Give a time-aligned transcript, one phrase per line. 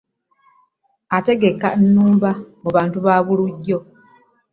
[1.17, 3.77] Ategeka nnumba mu bantu babulijjo.